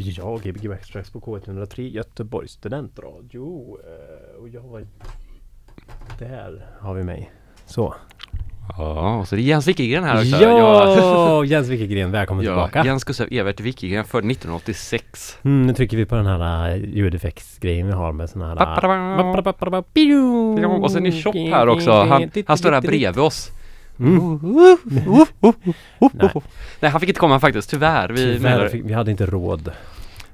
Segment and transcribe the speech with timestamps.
[0.00, 3.78] Ja, Gbg Backstracks på K103 Göteborgs studentradio.
[3.84, 4.86] Eh, Och jag var...
[6.18, 7.30] Där har vi mig.
[7.66, 7.94] Så.
[8.78, 10.44] Ja, så är det Jens Wickegren här också.
[10.44, 11.44] Ja!
[11.44, 12.84] Jens Wikegren, välkommen Ja, tillbaka.
[12.88, 15.38] Jens Gustav Evert Wickegren född 1986.
[15.42, 18.56] Mm, nu trycker vi på den här uh, ljudeffektsgrejen vi har med sån här...
[18.56, 18.74] Ja,
[20.76, 21.90] Och sen är Chop här också.
[21.92, 23.50] Han, han står här bredvid oss.
[24.00, 24.76] Mm.
[26.80, 26.90] Nej.
[26.90, 28.08] Han fick inte komma faktiskt, tyvärr.
[28.08, 29.72] Vi, Tyvärr, fick, vi hade inte råd.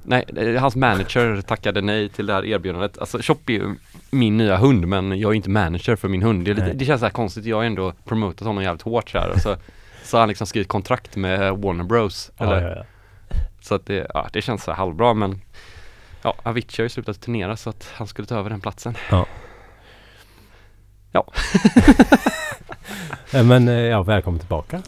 [0.03, 2.98] nej, eh, hans manager tackade nej till det här erbjudandet.
[2.98, 3.75] Alltså Chop är ju
[4.11, 6.45] min nya hund, men jag är inte manager för min hund.
[6.45, 7.45] Det, lite, det känns så här konstigt.
[7.45, 9.30] Jag har ändå promotat honom jävligt hårt så här.
[9.30, 9.56] Och så,
[10.05, 12.30] så har han liksom skrivit kontrakt med Warner Bros.
[12.39, 12.84] Eller, Ja, ja, ja.
[13.61, 15.41] Så att det, ja, det känns så här halvbra, men
[16.23, 18.95] ja, Avicii har ju slutat turnera så att han skulle ta över den platsen.
[21.12, 21.25] Eh,
[23.45, 24.82] Men eh, ja, välkommen tillbaka.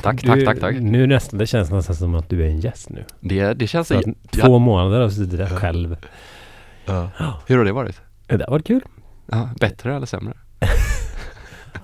[0.00, 0.74] Tack, du, tack, tack, tack.
[0.80, 3.04] Nu nästan, det känns nästan som att du är en gäst nu.
[3.20, 3.90] Det, det känns...
[3.90, 5.96] Att, ja, två månader har suttit där själv.
[6.86, 7.10] ja.
[7.46, 8.00] Hur har det varit?
[8.26, 8.80] Det där var kul.
[9.26, 10.34] Ja, bättre eller sämre?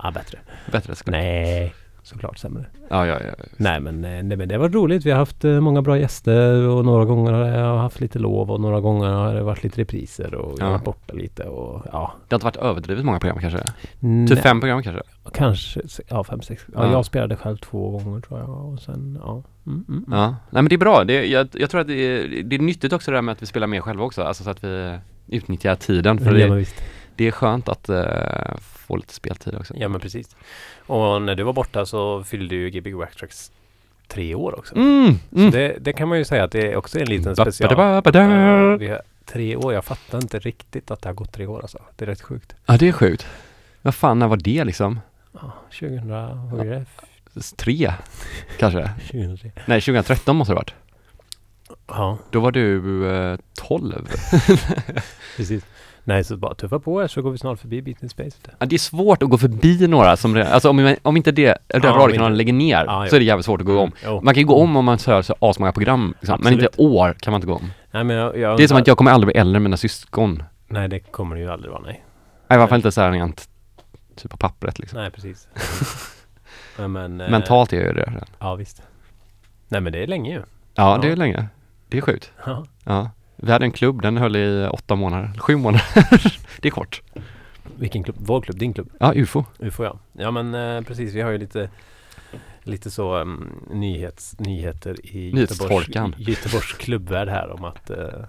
[0.03, 0.39] Ja, bättre.
[0.71, 1.73] Bättre ska Nej,
[2.13, 2.65] såklart sämre.
[2.89, 3.45] Ja, ja, ja.
[3.57, 5.05] Nej men, eh, nej men det var roligt.
[5.05, 8.51] Vi har haft eh, många bra gäster och några gånger har jag haft lite lov
[8.51, 10.77] och några gånger har det varit lite repriser och jag har Ja.
[10.77, 12.13] varit borta lite och ja.
[12.27, 13.59] Det har inte varit överdrivet många program kanske?
[13.99, 15.01] Nej, Typ fem program kanske?
[15.33, 16.65] Kanske, ja fem, sex.
[16.73, 16.91] Ja, Ja.
[16.91, 19.43] jag spelade själv två gånger tror jag och sen ja.
[19.67, 20.19] Mm, mm, mm.
[20.19, 21.03] Ja, nej men det är bra.
[21.03, 23.41] Det, jag, jag tror att det är, det är nyttigt också det här med att
[23.41, 24.23] vi spelar mer själva också.
[24.23, 24.97] Alltså så att vi
[25.27, 26.19] utnyttjar tiden.
[26.19, 26.65] För ja, det,
[27.15, 28.03] det är skönt att eh,
[28.83, 29.73] få lite speltid också.
[29.77, 30.35] Ja men precis.
[30.85, 33.51] Och när du var borta så fyllde ju Gbg Backtracks
[34.07, 34.75] tre år också.
[34.75, 35.51] Mm, Så mm.
[35.51, 37.75] det, det kan man ju säga att det är också en liten special.
[37.75, 38.27] ba- ba- ba- Ja,
[38.71, 38.77] da.
[38.77, 39.73] vi har tre år.
[39.73, 41.79] Jag fattar inte riktigt att det har gått tre år alltså.
[41.95, 42.55] Det är rätt sjukt.
[42.65, 43.27] Ja, det är sjukt.
[43.81, 44.99] Vad fan, när var det liksom?
[45.33, 46.09] Ja, 2000,
[46.51, 46.85] vad blir det?
[47.57, 47.93] Tre,
[48.59, 48.89] kanske?
[49.11, 49.51] 2003.
[49.65, 50.73] Nej, 2013 måste det ha varit.
[51.87, 54.07] Ja, Då var du eh, 12.
[55.37, 55.63] precis.
[56.05, 58.37] Nej, så bara tuffa på er så går vi snart förbi Beat in Space.
[58.59, 61.57] Ja, det är svårt att gå förbi några som redan, alltså om, om inte det,
[61.67, 63.91] den Ja, radiokanalen inte- lägger ner Ja, så är det jävligt svårt att gå om.
[64.05, 64.21] Jo.
[64.23, 66.39] Man kan ju gå om om man kör så asmånga program liksom.
[66.43, 67.71] men inte år kan man inte gå om.
[67.91, 69.77] Nej, men jag, jag Det är som att jag kommer aldrig bli äldre än mina
[69.77, 70.43] syskon.
[70.67, 71.81] Nej, det kommer det ju aldrig vara.
[71.81, 72.03] Nej.
[72.49, 73.49] I alla fall inte så här rent,
[74.15, 74.99] typ på pappret liksom.
[74.99, 75.47] Nej, precis.
[76.79, 78.25] Nej, men, eh, Mentalt är jag ju det redan.
[78.39, 78.81] Ja, visst.
[79.67, 80.41] Nej, men det är länge ju.
[80.75, 81.11] Ja, det Ja.
[81.13, 81.45] är länge.
[81.89, 82.31] Det är sjukt.
[82.85, 83.09] Ja.
[83.43, 83.45] Ja.
[83.45, 85.85] Vi hade en klubb, den höll i åtta månader, sju månader.
[86.61, 87.01] det är kort.
[87.77, 88.15] Vilken klubb?
[88.19, 88.57] Vår klubb?
[88.59, 88.89] Din klubb?
[88.99, 89.45] Ja, UFO.
[89.59, 89.99] UFO ja.
[90.13, 91.69] Ja men eh, precis, vi har ju lite
[92.63, 95.87] Lite så um, nyhets, nyheter i Göteborgs,
[96.17, 98.25] Göteborgs klubbvärld här om att eh,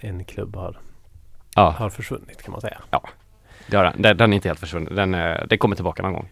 [0.00, 0.78] en klubb har,
[1.54, 2.80] Ja, har försvunnit kan man säga.
[3.66, 4.02] det har den.
[4.02, 4.94] Den, den är inte helt försvunnen.
[4.94, 6.28] Den, eh, den kommer tillbaka någon gång.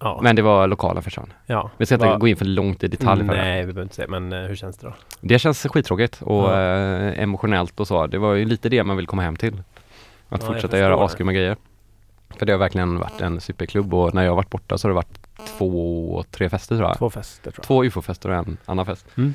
[0.00, 1.32] Ja, Men det var lokalen försvann.
[1.46, 1.70] ja.
[1.76, 3.40] Vi ska inte Va- gå in för långt i detalj för det.
[3.42, 4.08] Nej, vi behöver inte säga.
[4.08, 4.94] Men eh, hur känns det då?
[5.20, 6.60] Det känns skittråkigt och Ja.
[6.60, 8.06] eh, emotionellt och så.
[8.06, 9.62] Det var ju lite det man vill komma hem till.
[10.28, 11.56] Att jag fortsätta göra asgrymma grejer.
[12.38, 14.90] För det har verkligen varit en superklubb och när jag har varit borta så har
[14.90, 15.18] det varit
[15.58, 16.98] två, tre fester tror jag.
[16.98, 17.64] Två fester tror jag.
[17.66, 19.06] Två ufo-fester och en annan fest.
[19.16, 19.34] Mm.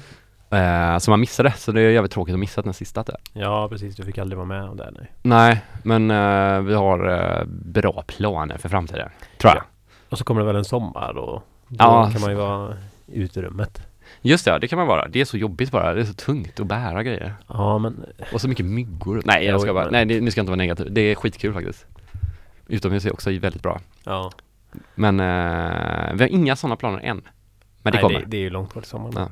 [0.49, 3.15] Eh, så man missade, så det är jävligt tråkigt att missa den sista där.
[3.33, 3.95] Ja, precis.
[3.95, 4.91] Du fick aldrig vara med om det.
[4.97, 5.11] Nej.
[5.21, 9.09] Nej, men eh, vi har eh, bra planer för framtiden.
[9.37, 9.63] Tror jag.
[10.11, 12.77] Och så kommer det väl en sommar och då Ja, kan man ju vara
[13.07, 13.81] ute i rummet.
[14.21, 15.07] Just det, det kan man vara.
[15.07, 15.93] Det är så jobbigt bara.
[15.93, 17.33] Det är så tungt att bära grejer.
[17.47, 19.21] Ja, men Och så mycket myggor.
[19.25, 20.87] Nej, jag ska bara, nej, det, ni ska inte vara negativ.
[20.91, 21.85] Det är skitkul faktiskt.
[22.67, 23.79] Utomhus är också väldigt bra.
[24.03, 24.31] ja.
[24.95, 27.21] Men eh, vi har inga sådana planer än.
[27.83, 28.19] Men det Nej, kommer.
[28.19, 29.13] Det, det är ju långt kvar till sommaren.
[29.17, 29.27] Ja.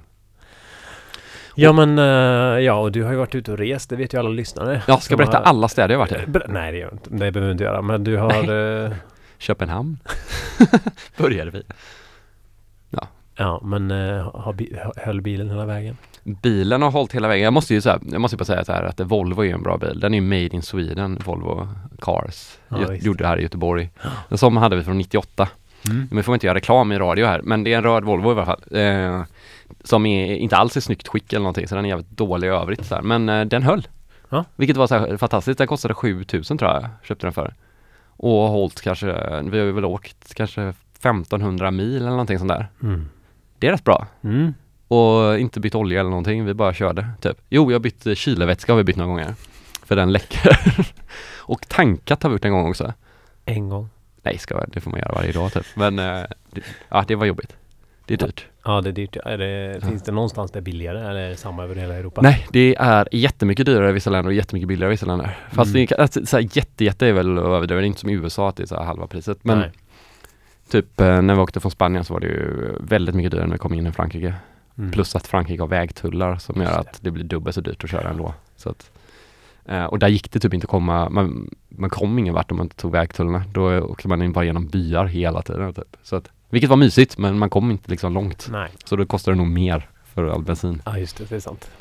[1.56, 4.18] Ja men, eh, ja och du har ju varit ute och rest, det vet ju
[4.20, 4.82] alla lyssnare.
[4.88, 6.18] Jag ska berätta har- alla städer jag varit i.
[6.48, 7.82] Nej det gör jag inte, det behöver du inte göra.
[7.82, 8.92] Men du har, eh,
[9.40, 9.98] Köpenhamn.
[11.18, 11.64] Började vi.
[13.36, 14.56] ja men eh, har
[15.00, 15.98] höll bilen hela vägen?
[16.24, 17.44] Bilen har hållit hela vägen.
[17.44, 19.64] Jag måste ju så här, jag måste bara säga så här att Volvo är en
[19.64, 20.00] bra bil.
[20.00, 21.68] Den är ju made in Sweden, Volvo
[22.02, 22.58] Cars.
[22.70, 23.90] Ja, gjorde här i Göteborg.
[24.30, 25.50] En sån hade vi från 98.
[25.86, 26.08] Mm.
[26.12, 28.32] Vi får inte göra reklam i radio här, men det är en röd Volvo i
[28.32, 28.64] alla fall.
[28.72, 29.24] Eh,
[29.84, 32.52] som är, inte alls i snyggt skick eller någonting, så den är jävligt dålig i
[32.52, 33.02] övrigt så här.
[33.02, 33.88] Men eh, den höll.
[34.30, 34.46] Ja.
[34.56, 35.58] Vilket var så fantastiskt.
[35.58, 37.54] Den kostade 7000 tror jag, köpte den för.
[38.22, 39.06] Och har hållit kanske,
[39.44, 42.68] vi har väl åkt kanske 1500 mil eller någonting sånt där.
[42.84, 43.10] Mm.
[43.60, 44.08] Det är rätt bra.
[44.22, 44.54] Mm.
[44.88, 47.38] Och inte bytt olja eller någonting, vi bara körde typ.
[47.50, 49.36] Jo, jag bytt eh, kylarvätska har vi bytt några gånger.
[49.86, 50.60] För den läcker.
[51.38, 52.94] och tankat har vi gjort en gång också.
[53.46, 53.90] En gång.
[54.24, 55.66] Nej, ska det får man göra varje dag typ.
[55.76, 57.56] Men eh, det, ja, det var jobbigt.
[58.10, 58.46] Det är dyrt.
[58.66, 59.16] Ja det är dyrt.
[59.26, 59.80] Är det.
[59.86, 62.22] Finns det någonstans det är billigare eller är det samma över hela Europa?
[62.22, 65.38] Nej, det är jättemycket dyrare i vissa länder och jättemycket billigare i vissa länder.
[65.52, 65.88] Fast Mm.
[65.90, 68.50] det alltså, så här, jätte, jätte är väl över, det är inte som i USA
[68.50, 69.38] att det är så här halva priset.
[69.42, 69.72] Men Nej.
[70.72, 73.54] typ eh, när vi åkte från Spanien så var det ju väldigt mycket dyrare när
[73.54, 74.34] vi kom in i Frankrike.
[74.78, 74.92] Mm.
[74.92, 78.10] Plus att Frankrike har vägtullar som gör att det blir dubbelt så dyrt att köra
[78.10, 78.34] ändå.
[78.56, 78.92] Så att,
[79.66, 82.58] eh, och där gick det typ inte att komma, man, man kom ingen vart om
[82.58, 83.44] man inte tog vägtullarna.
[83.54, 85.98] Då åkte man in bara genom byar hela tiden typ.
[86.04, 88.48] Så att, vilket var mysigt men man kom inte liksom långt.
[88.52, 88.70] Nej.
[88.84, 90.82] Så då kostade det nog mer för all bensin.
[90.86, 91.72] Ja just det, det är sant.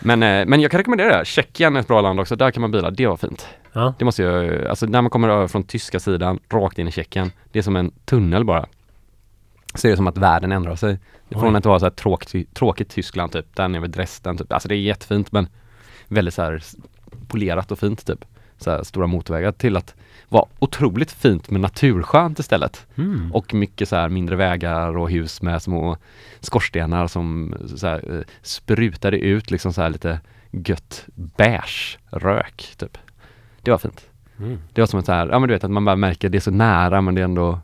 [0.00, 1.24] Men, eh, men jag kan rekommendera det.
[1.24, 2.36] Tjeckien är ett bra land också.
[2.36, 2.90] Där kan man bila.
[2.90, 3.46] Det var fint.
[3.72, 3.94] Ja.
[3.98, 7.32] Det måste jag, alltså när man kommer över från tyska sidan rakt in i Tjeckien.
[7.52, 8.66] Det är som en tunnel bara.
[9.74, 10.98] Så är det som att världen ändrar sig.
[11.30, 11.58] Från Oj.
[11.58, 14.52] att vara så här tråkigt, tråkigt Tyskland typ, där nere vid Dresden typ.
[14.52, 15.48] Alltså det är jättefint men
[16.08, 16.62] väldigt så här
[17.28, 18.24] polerat och fint typ.
[18.58, 19.94] Så här stora motorvägar till att
[20.28, 22.86] vara otroligt fint med naturskönt istället.
[22.96, 23.32] Mm.
[23.32, 25.96] Och mycket så här mindre vägar och hus med små
[26.40, 32.98] skorstenar som så här, eh, sprutade ut liksom så här lite gött beige rök typ.
[33.62, 34.06] Det var fint.
[34.38, 34.58] Mm.
[34.72, 36.38] Det var som ett så här, ja men du vet att man bara märker det
[36.38, 37.60] är så nära men det är ändå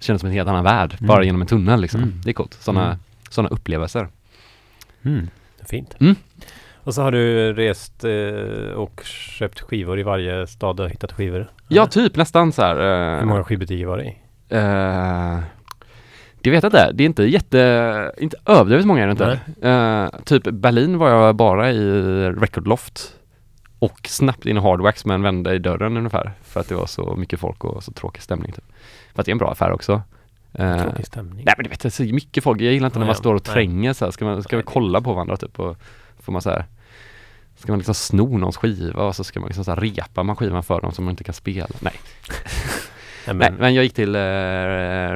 [0.00, 1.06] känns som en helt annan värld Mm.
[1.08, 2.02] bara genom en tunnel liksom.
[2.02, 2.20] Mm.
[2.24, 2.54] Det är coolt.
[2.60, 2.98] Sådana Mm.
[3.30, 4.08] såna upplevelser.
[5.02, 5.28] Mm.
[5.66, 5.96] Fint.
[6.00, 6.14] Mm.
[6.74, 11.50] Och så har du rest eh, och köpt skivor i varje stad och hittat skivor?
[11.74, 12.76] Ja, typ nästan så här.
[13.14, 14.16] eh, Hur många skivbutiker var det i?
[14.48, 15.38] Eh,
[16.40, 16.92] det vet jag inte.
[16.92, 19.40] Det är inte jätte, inte överdrivet många är det inte.
[19.68, 21.80] Eh, typ Berlin var jag bara i
[22.30, 23.14] Record Loft
[23.78, 26.86] och snabbt in i Hardwax med en vända i dörren ungefär för att det var
[26.86, 28.52] så mycket folk och så tråkig stämning.
[28.52, 28.64] Typ.
[29.14, 30.02] För att det är en bra affär också.
[30.52, 31.44] Eh, Tråkig stämning.
[31.46, 32.60] nej men du vet, så mycket folk.
[32.60, 34.12] Jag gillar inte när man står och tränger så här.
[34.12, 35.76] Ska, man, ska vi kolla på varandra typ och
[36.20, 36.64] får man så här
[37.56, 40.36] Ska man liksom sno någons skiva och så ska man liksom så här repa man
[40.36, 41.66] skivan för dem som man inte kan spela?
[41.80, 41.92] Nej.
[41.96, 42.38] Nej,
[43.26, 44.20] Nej, men, men jag gick till eh,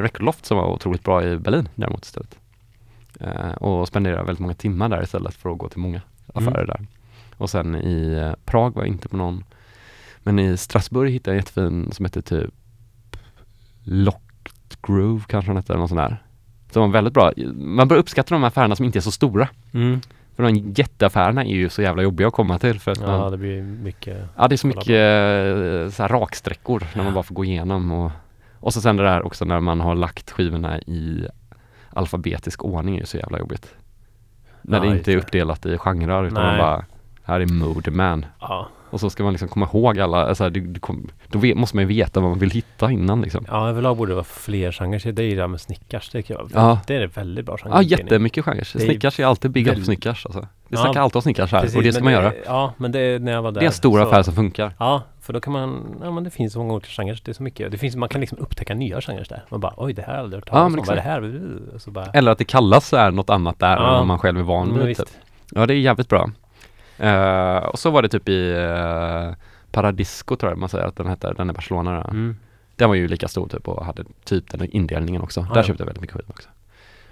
[0.02, 2.38] Record Loft som var otroligt bra i Berlin däremot istället.
[3.20, 6.00] Eh, och spenderade väldigt många timmar där istället för att gå till många
[6.34, 6.66] affärer Mm.
[6.66, 6.86] där.
[7.36, 9.44] Och sen i eh, Prag var jag inte på någon.
[10.22, 12.50] Men i Strasbourg hittade jag en jättefin som hette typ
[13.84, 16.22] Locked Groove kanske den hette eller något sånt där.
[16.72, 17.32] Som var väldigt bra.
[17.54, 19.48] Man bör uppskatta de affärerna som inte är så stora.
[19.72, 20.00] mm.
[20.38, 23.30] För de jätteaffärerna är ju så jävla jobbiga att komma till för att Ja, man,
[23.32, 24.18] det blir mycket.
[24.36, 27.92] Ja det är så mycket eh, så här raksträckor när man bara får gå igenom
[27.92, 28.10] och,
[28.60, 31.26] och så sen det där också när man har lagt skivorna i
[31.90, 33.74] alfabetisk ordning är ju så jävla jobbigt.
[34.62, 36.58] När Ja, det inte är uppdelat i genrer utan man Nej.
[36.58, 36.84] bara
[37.28, 38.68] här är Mode Man Ja.
[38.90, 41.76] och så ska man liksom komma ihåg alla, alltså, det, det kom, då vet, måste
[41.76, 43.44] man ju veta vad man vill hitta innan liksom.
[43.48, 45.12] ja, överlag borde det vara fler genrer.
[45.12, 46.50] Det är ju det här med Snickars, tycker jag.
[46.54, 46.80] Ja.
[46.86, 47.72] Det är ett väldigt bra genre.
[47.74, 50.40] Ja jättemycket genrer, Det är Snickars är alltid big up väldigt- Snickars alltså.
[50.40, 52.32] Vi Ja, snackar alltid om Snickars här Precis, och det ska man göra.
[52.46, 53.60] Ja, men det är när jag var där.
[53.60, 54.72] Det är en stor så- affär som funkar.
[54.78, 57.34] Ja, för då kan man, ja men det finns så många olika genrer, det är
[57.34, 57.70] så mycket.
[57.72, 59.44] Det finns, man kan liksom upptäcka nya genrer där.
[59.50, 61.90] Man bara, oj det här har jag aldrig hört talas om, vad är det här?
[61.90, 63.88] Bara, Eller att det kallas så här något annat där Ja.
[63.88, 64.96] än vad man själv är van vid.
[64.96, 65.08] Typ.
[65.50, 66.30] Ja det är jävligt bra.
[66.98, 69.34] Eh, och så var det typ i uh,
[69.70, 72.04] Paradisco tror jag man säger att den hette, den är Barcelona.
[72.04, 72.36] Mm.
[72.76, 75.40] Den var ju lika stor typ och hade typ den indelningen också.
[75.40, 75.62] Ja, där ja.
[75.62, 76.48] köpte jag väldigt mycket skivor också.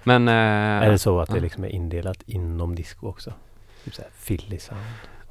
[0.03, 0.27] Men...
[0.27, 3.33] eh, Är det så att det liksom är indelat inom disco också?
[3.83, 4.81] Typ såhär Philly sound?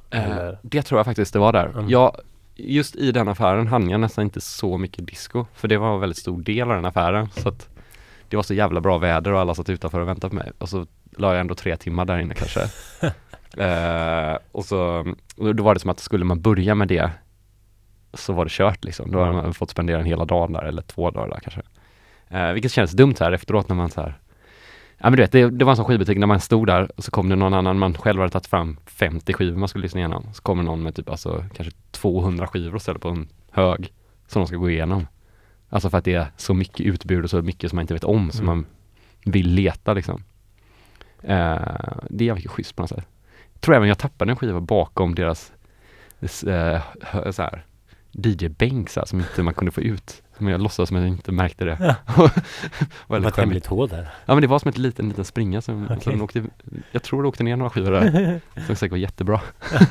[0.09, 1.65] eller- det tror jag faktiskt det var där.
[1.65, 1.89] Mm.
[1.89, 2.17] Jag,
[2.55, 5.45] just i den affären hann jag nästan inte så mycket disco.
[5.53, 7.29] För det var en väldigt stor del av den affären.
[7.29, 7.69] Så att
[8.29, 10.51] det var så jävla bra väder och alla satt utanför och väntade på mig.
[10.57, 10.85] Och så
[11.17, 12.61] la jag ändå tre timmar där inne kanske.
[13.57, 15.05] eh, och så
[15.37, 17.11] och då var det som att skulle man börja med det
[18.13, 19.11] så var det kört liksom.
[19.11, 19.35] Då Mm.
[19.35, 21.61] man fått spendera en hela dag där eller två dagar där kanske.
[22.29, 24.17] Eh, vilket känns dumt här efteråt när man så här
[24.99, 27.03] Ja men du vet, det, det var en sån skivbutik när man stod där och
[27.03, 29.99] så kom det någon annan, man själv hade tagit fram 50 skivor man skulle lyssna
[29.99, 30.25] igenom.
[30.33, 33.93] Så kommer någon med typ alltså kanske 200 skivor och ställer på en hög
[34.27, 35.07] som de ska gå igenom.
[35.69, 38.03] Alltså för att det är så mycket utbud och så mycket som man inte vet
[38.03, 38.57] om som Mm.
[38.57, 38.65] man
[39.33, 40.23] vill leta liksom.
[41.23, 41.57] Eh,
[42.09, 43.07] det är mycket schysst på något sätt.
[43.59, 45.51] Tror även jag tappade en skiva bakom deras
[46.21, 46.81] eh,
[47.31, 47.65] så här,
[48.11, 50.23] DJ-bänk så här, som inte man kunde få ut.
[50.37, 51.77] Men jag låtsades som att jag inte märkte det.
[51.79, 51.95] Ja.
[53.07, 54.09] Var Det var ett hemligt hål där.
[54.25, 56.13] Ja men det var som ett liten, liten springa som, Okej.
[56.13, 56.45] den åkte,
[56.91, 58.41] jag tror det åkte ner några skivor där.
[58.65, 59.41] Som säkert var jättebra.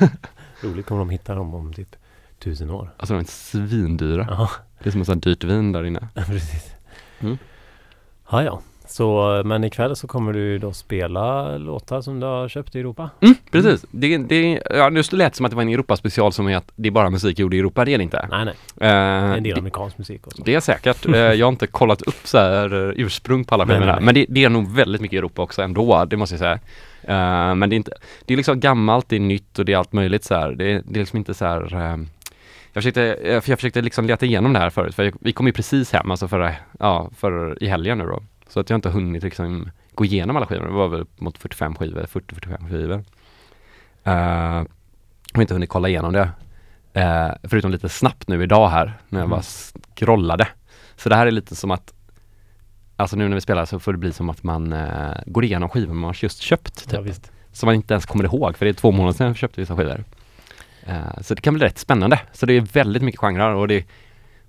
[0.61, 1.95] Roligt kommer de hitta dem om typ
[2.39, 2.93] tusen år.
[2.97, 4.27] Alltså de är svindyra.
[4.29, 6.07] Ja, Det är som ett sånt dyrt vin där inne.
[6.15, 6.71] precis.
[7.19, 7.37] Mm.
[8.31, 8.61] Ja, ja.
[8.87, 13.09] Så, men ikväll så kommer du då spela låtar som du har köpt i Europa?
[13.21, 13.85] Mm, precis.
[13.91, 16.71] Det, det, ja, nu lät det som att det var en Europaspecial som är att
[16.75, 17.85] det är bara musik gjord i Europa.
[17.85, 18.27] Det är det inte.
[18.31, 18.53] Nej, nej.
[18.53, 20.43] Eh, Det är en del det, amerikansk musik och så.
[20.43, 21.05] det är säkert.
[21.05, 23.97] Eh, jag har inte kollat upp så här eh, ursprung på alla nej.
[24.01, 26.05] Men det, det är nog väldigt mycket Europa också ändå.
[26.05, 26.59] Det måste jag säga.
[27.01, 27.91] Eh, men det är inte,
[28.25, 30.51] det är liksom gammalt, det är nytt och det är allt möjligt så här.
[30.51, 31.97] Det, det är liksom inte så här
[32.73, 35.53] jag försökte, för jag försökte liksom leta igenom det här förut, för vi kom ju
[35.53, 38.23] precis hem, alltså förra, ja, för i helgen nu då.
[38.49, 41.75] Så att jag inte hunnit liksom gå igenom alla skivor, det var väl mot 45
[41.75, 43.03] skivor, 40-45 skivor.
[44.07, 44.65] Uh,
[45.33, 46.29] och inte hunnit kolla igenom det.
[46.93, 49.29] Eh, förutom lite snabbt nu idag här, när jag Mm.
[49.29, 49.41] bara
[49.95, 50.47] scrollade.
[50.95, 51.93] Så det här är lite som att
[52.95, 55.69] alltså nu när vi spelar så får det bli som att man eh, går igenom
[55.69, 57.07] skivor man just köpt typ.
[57.07, 57.13] Ja.
[57.51, 59.75] Som man inte ens kommer ihåg för det är två månader sedan jag köpte vissa
[59.75, 60.03] skivor.
[60.85, 62.19] Eh, så det kan bli rätt spännande.
[62.33, 63.85] Så det är väldigt mycket genrer och det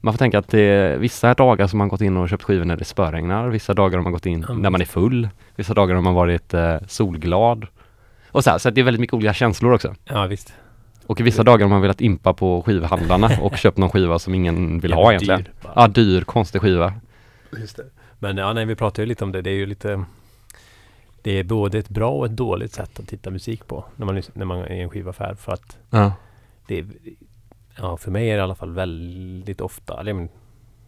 [0.00, 2.64] man får tänka att det är vissa dagar som man gått in och köpt skivor
[2.64, 4.62] när det spöregnar, vissa dagar har man gått in Mm.
[4.62, 7.66] när man är full, vissa dagar har man varit eh, solglad.
[8.32, 9.94] Och så här, så det är väldigt mycket olika känslor också.
[10.04, 10.54] Ja, visst.
[11.06, 14.80] Och vissa dagar har man velat impa på skivhandlarna och köpt någon skiva som ingen
[14.80, 15.42] vill ha egentligen.
[15.42, 15.72] Dyr, bara.
[15.76, 16.92] Ja, dyr, konstig skiva.
[17.58, 17.84] Just det.
[18.18, 19.42] Men ja, nej, vi pratade ju lite om det.
[19.42, 20.04] Det är ju lite
[21.22, 24.22] Det är både ett bra och ett dåligt sätt att titta musik på när man,
[24.32, 25.34] när man är i en skivaffär.
[25.34, 26.12] För att Ja.
[26.66, 26.86] det är,
[27.78, 30.28] Ja, för mig är det i alla fall väldigt ofta eller,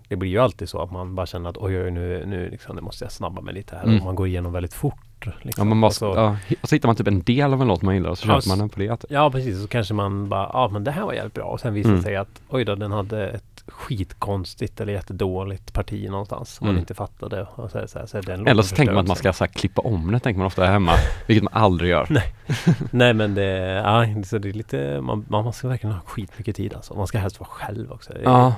[0.09, 2.77] Det blir ju alltid så att man bara känner att oj, oj nu, nu liksom,
[2.77, 3.85] nu måste jag snabba mig lite här.
[3.85, 3.99] Mm.
[3.99, 4.95] Och man går igenom väldigt fort.
[5.25, 5.69] Ja, Liksom.
[5.69, 7.83] man bara, Och så- ja, och så hittar man typ en del av en låt
[7.83, 9.05] man gillar och så Ja, köper man den på det.
[9.09, 11.75] Ja precis, så kanske man bara, ja men det här var jävligt bra och sen
[11.75, 12.05] visar det Mm.
[12.05, 16.75] sig att oj då, den hade ett skitkonstigt eller jättedåligt parti någonstans som Mm.
[16.75, 17.43] man inte fattade.
[17.55, 19.53] Och så, så, så är den Eller så tänker man att man ska så här,
[19.53, 20.93] klippa om det, tänker man ofta hemma,
[21.27, 22.05] vilket man aldrig gör.
[22.07, 22.75] sen.
[22.91, 23.43] Nej men det,
[23.85, 26.95] ja, så det är lite, man, man måste verkligen ha skitmycket tid alltså.
[26.95, 28.12] Man ska helst vara själv också.
[28.23, 28.55] Ja,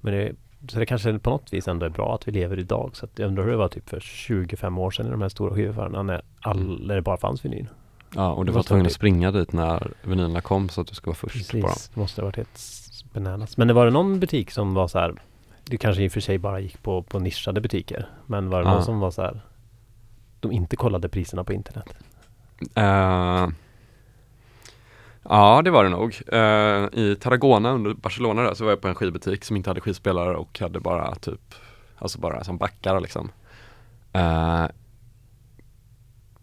[0.00, 0.32] Men det,
[0.68, 2.90] så det kanske på något vis ändå är bra att vi lever idag.
[2.92, 5.54] Så jag undrar hur det var typ för 25 år sedan i de här stora
[5.54, 7.66] skivaffärerna när, all, när det bara fanns vinyl.
[8.14, 11.06] ja och du var tvungen att springa dit när vinylerna kom så att du ska
[11.10, 11.66] vara först på dem.
[11.70, 12.58] Precis, det måste ha varit helt
[13.20, 13.56] bananas.
[13.56, 15.14] Men det var det någon butik som var så här
[15.64, 18.08] Det kanske i och för sig bara gick på, på nischade butiker.
[18.26, 18.74] Men var det Ja.
[18.74, 19.40] någon som var så här
[20.40, 21.94] De inte kollade priserna på internet?
[22.74, 23.48] Eh,
[25.22, 26.20] ja, det var det nog.
[26.32, 29.80] Eh, I Tarragona under Barcelona där, så var jag på en skivbutik som inte hade
[29.80, 31.54] skivspelare och hade bara typ,
[31.98, 33.30] alltså bara som backar liksom.
[34.16, 34.66] Uh,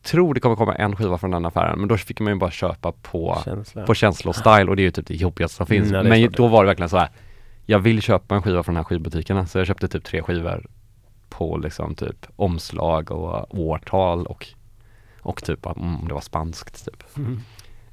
[0.04, 2.52] tror det kommer komma en skiva från den affären, men då fick man ju bara
[2.52, 3.86] köpa på Känsla.
[3.86, 5.92] på känsla och style och det är ju typ det jobbigaste som finns.
[5.92, 7.10] Mm, Men då var det verkligen så här.
[7.66, 10.66] Jag vill köpa en skiva från den här skivbutikerna så jag köpte typ tre skivor
[11.30, 14.48] på liksom typ omslag och årtal och
[15.22, 17.04] och typ om det var spanskt typ.
[17.18, 17.40] Mm.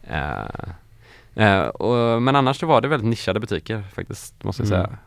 [0.02, 4.87] Eh, eh, och, men annars så var det väldigt nischade butiker faktiskt, måste jag Mm.
[4.87, 4.99] säga.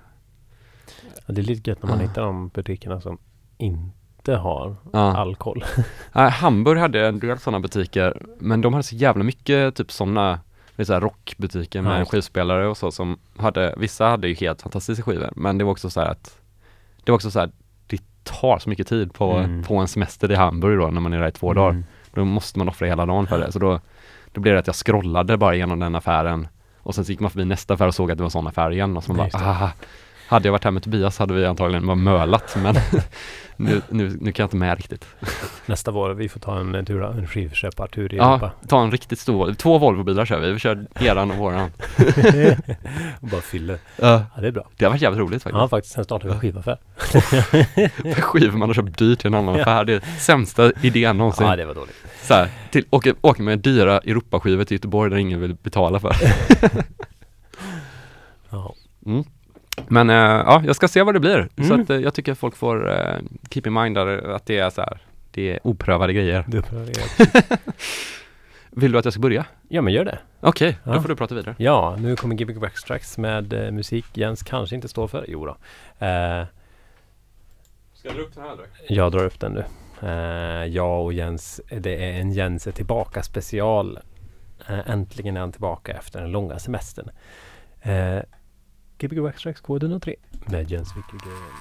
[1.25, 2.01] Ja, det är lite gött när man Ah.
[2.01, 3.17] hittar de butikerna som
[3.57, 3.97] inte
[4.31, 5.17] har Ja.
[5.17, 5.65] alkohol.
[6.15, 10.39] Eh, Hamburg hade en del sådana butiker, men de hade så jävla mycket typ sådana
[10.83, 15.29] så rockbutiker med Ja, skivspelare och så som hade, vissa hade ju helt fantastiska skivor,
[15.35, 16.37] men det var också så här att
[17.03, 17.49] det var också så här,
[17.87, 19.63] det tar så mycket tid på, Mm.
[19.63, 21.69] på en semester i Hamburg då när man är där i två dagar.
[21.69, 21.83] Mm.
[22.13, 23.79] Då måste man offra hela dagen för det, så då,
[24.31, 27.29] då blev det att jag scrollade bara igenom den affären och sen så gick man
[27.31, 29.29] förbi nästa affär och såg att det var en sån affär igen och så man
[29.33, 29.71] bara, ah,
[30.33, 32.75] hade jag varit här med Tobias hade vi antagligen bara mölat men
[33.57, 35.05] nu, nu, nu kan jag inte med riktigt.
[35.65, 38.51] Nästa vår, vi får ta en, tur, en skivköpartur i Ja, Europa.
[38.67, 41.69] ta en riktigt stor, två Volvo-bilar kör vi, vi kör eran och våran.
[43.21, 43.77] och bara fyller.
[44.01, 44.67] Ja, Ja, det är bra.
[44.77, 45.59] det har varit jävligt roligt faktiskt.
[45.61, 45.93] Ja, faktiskt.
[45.95, 46.77] Sen startar vi en skivaffär.
[48.21, 51.47] Skivor man har köpt dyrt till en annan affär, det är sämsta idén någonsin.
[51.47, 51.95] Ja, det var dåligt.
[52.21, 56.15] Så här, till, åka, åka med dyra Europaskivor till Göteborg där ingen vill betala för.
[58.49, 58.75] Ja.
[59.05, 59.23] Mm.
[59.87, 61.49] Men eh, ja, jag ska se vad det blir.
[61.57, 61.81] Så Mm.
[61.81, 63.17] att eh, jag tycker att folk får eh,
[63.49, 65.01] keep in mind att det är så här,
[65.31, 66.45] det är oprövade grejer.
[66.47, 67.57] Det upprör er.
[68.75, 69.45] Vill du att jag ska börja?
[69.69, 70.19] Ja, men gör det.
[70.39, 70.93] Okej, Ja.
[70.93, 71.55] då får du prata vidare.
[71.57, 75.25] Ja, nu kommer Gbg Backstracks med eh, musik Jens kanske inte står för.
[75.27, 75.51] Jo då.
[76.05, 76.45] Eh,
[77.93, 78.67] Ska jag dra upp den här eller?
[78.87, 79.63] jag drar upp den nu.
[80.07, 83.99] Eh, jag och Jens, det är en Jens är tillbaka special.
[84.67, 87.09] Eh, äntligen är han tillbaka efter den långa semestern.
[88.99, 90.15] Eh, Gbg Backstracks kod 103
[90.49, 91.53] med Jens Wickelgren.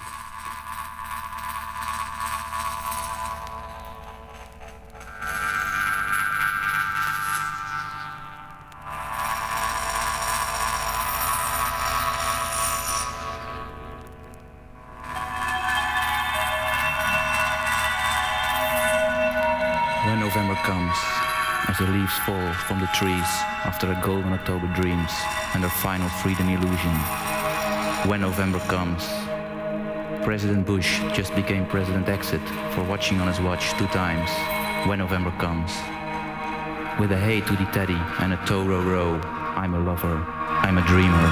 [20.04, 20.98] When November comes,
[21.72, 23.30] as the leaves fall from the trees
[23.64, 25.10] after a golden October dreams
[25.54, 26.94] and their final freedom illusion.
[28.10, 29.08] When November comes,
[30.22, 34.28] President Bush just became President Exit for watching on his watch two times.
[34.86, 35.72] When November comes,
[37.00, 39.18] with a hey to the teddy and a tow row row,
[39.56, 40.16] I'm a lover,
[40.66, 41.26] I'm a dreamer.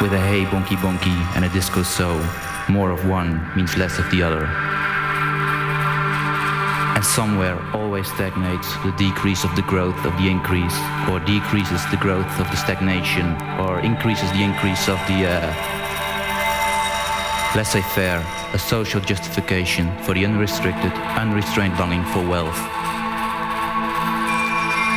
[0.00, 2.16] With a hey bonky bonky and a disco so,
[2.70, 4.69] more of one means less of the other.
[7.00, 10.76] And somewhere always stagnates the decrease of the growth of the increase,
[11.08, 13.24] or decreases the growth of the stagnation,
[13.56, 15.48] or increases the increase of the uh,
[17.56, 18.20] laissez faire,
[18.52, 22.60] a social justification for the unrestricted, unrestrained longing for wealth.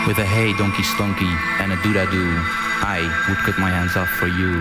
[0.03, 1.33] With a hey donkey stonky
[1.63, 2.35] and a doo doo,
[2.83, 4.59] I would cut my hands off for you.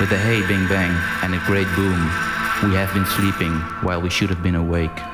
[0.00, 2.00] With a hey bing bang and a great boom,
[2.64, 5.11] We have been sleeping while we should have been awake.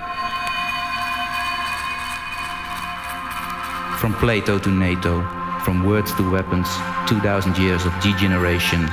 [4.09, 5.21] From Plato to NATO,
[5.67, 6.67] from words to weapons,
[7.09, 8.89] 2000 years of degeneration.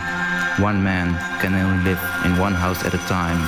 [0.60, 3.40] One man can only live in one house at a time.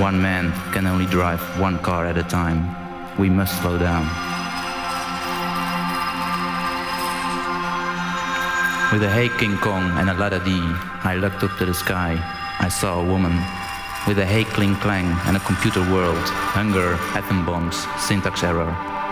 [0.00, 2.66] One man can only drive one car at a time.
[3.16, 4.02] We must slow down.
[8.92, 10.66] With a hey King Kong and a la da dee,
[11.20, 12.18] looked up to the sky.
[12.58, 13.38] I saw a woman.
[14.08, 16.26] With a hey cling clang and a computer world,
[16.58, 19.03] hunger, atom bombs, syntax error.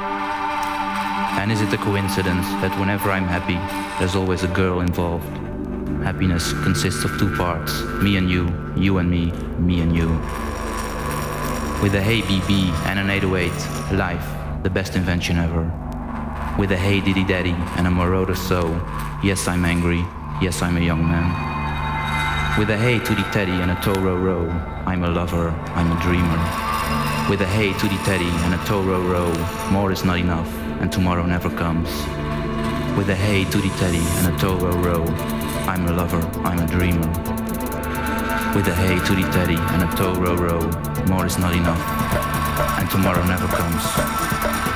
[1.42, 3.58] And is it a coincidence that whenever I'm happy,
[3.98, 5.26] there's always a girl involved?
[6.04, 8.46] Happiness consists of two parts me and you,
[8.76, 10.06] you and me, me and you.
[11.82, 13.50] With a hey BB and an 808,
[13.98, 14.24] life,
[14.62, 15.64] the best invention ever.
[16.60, 18.80] With a hey diddy daddy and a marauder soul,
[19.24, 20.06] yes I'm angry,
[20.40, 21.26] yes I'm a young man.
[22.56, 24.48] With a hey to the teddy and a Toro row,
[24.86, 26.38] I'm a lover, I'm a dreamer.
[27.28, 29.32] With a hey to the teddy and a Toro row,
[29.72, 31.88] more is not enough, and tomorrow never comes.
[32.96, 35.04] With a hey to the teddy and a Toro row,
[35.66, 37.08] I'm a lover, I'm a dreamer.
[38.54, 40.60] With a hey to the teddy and a Toro row,
[41.06, 41.80] more is not enough,
[42.78, 44.71] and tomorrow never comes.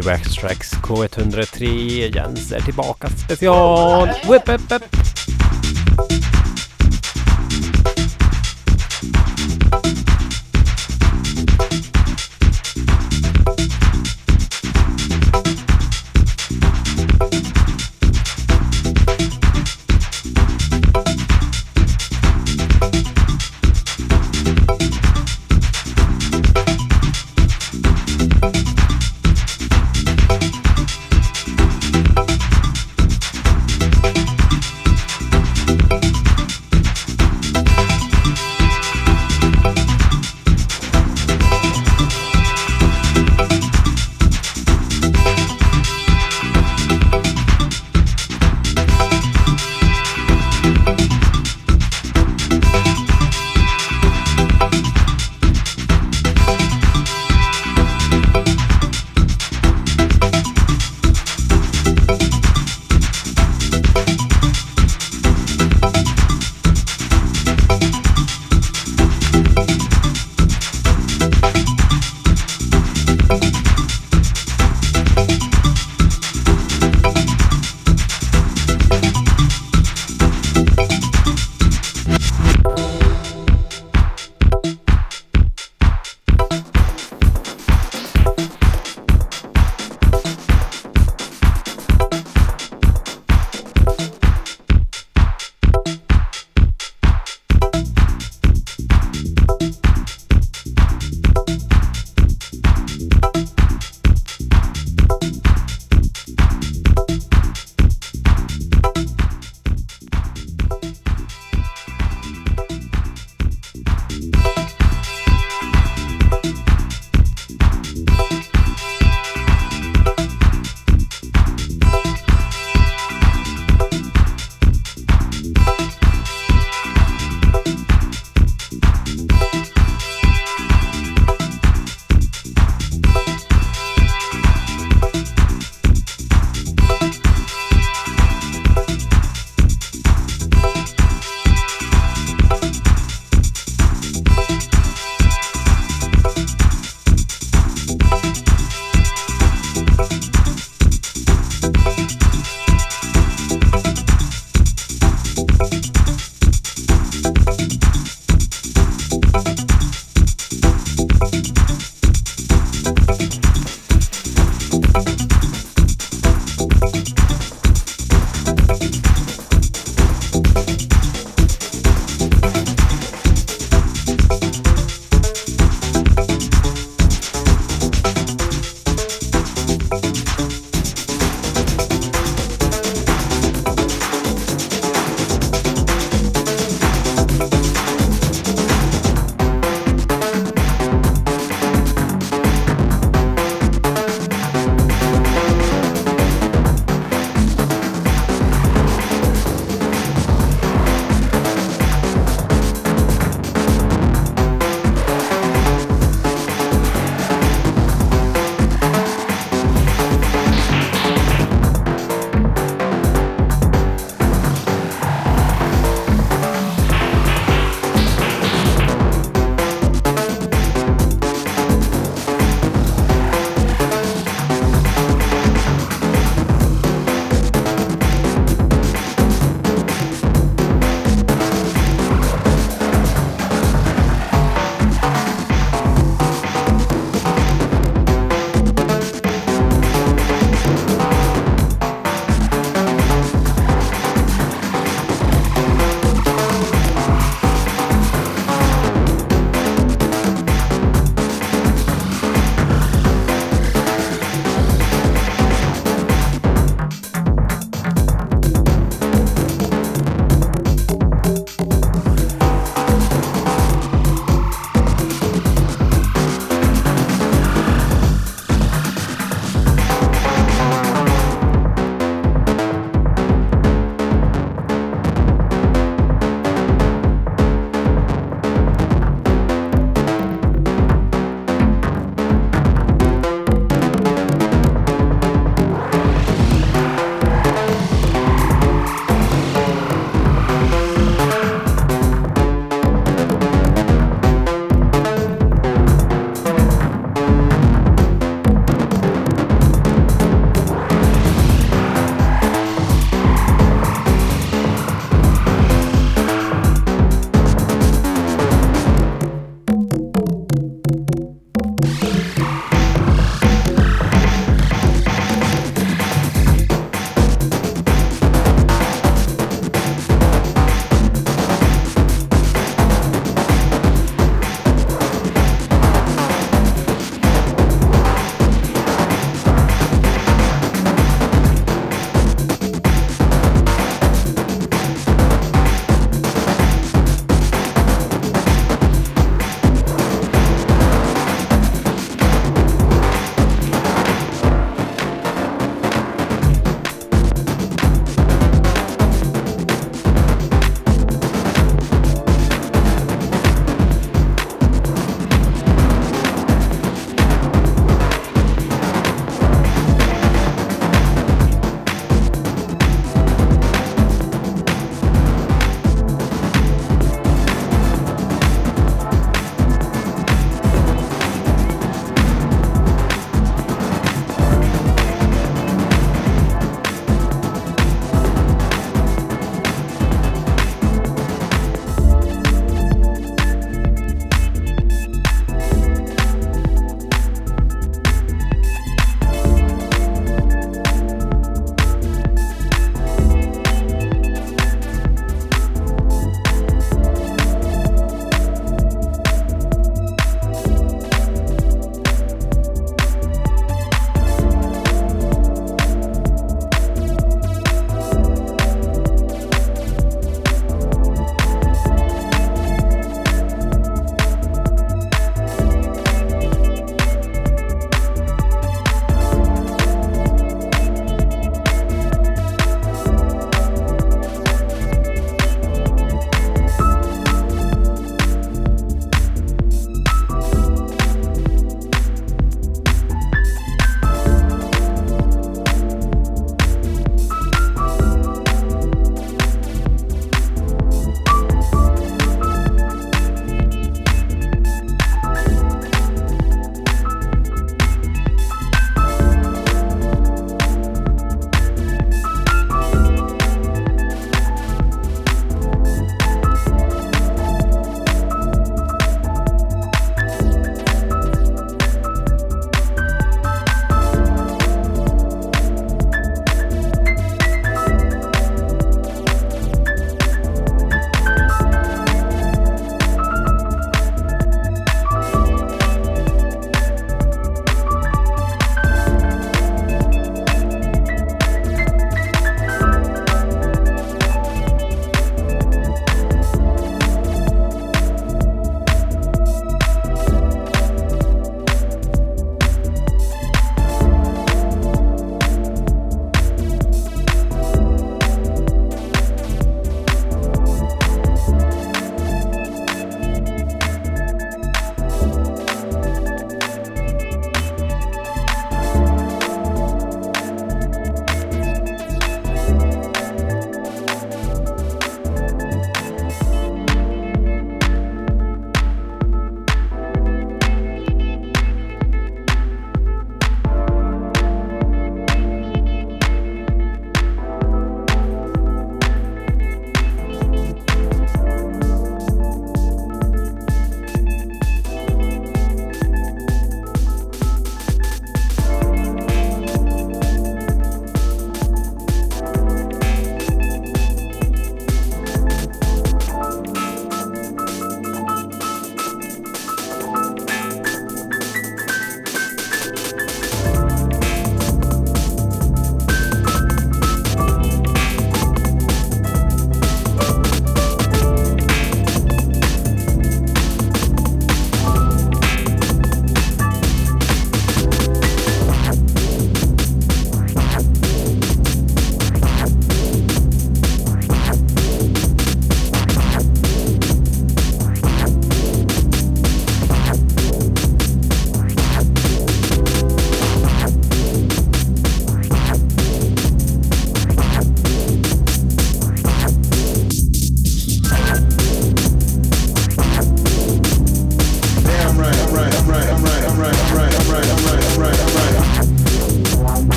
[0.00, 4.08] Gbg Tracks K103 Jens är tillbaka special!
[4.28, 5.09] Whip, whip, whip.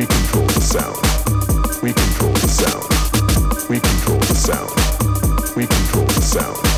[0.00, 1.82] We control the sound.
[1.82, 3.68] We control the sound.
[3.68, 5.54] We control the sound.
[5.54, 6.69] We control the sound.